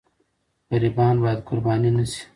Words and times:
غریبان 0.69 1.15
باید 1.23 1.39
قرباني 1.47 1.91
نه 1.97 2.03
سي. 2.11 2.21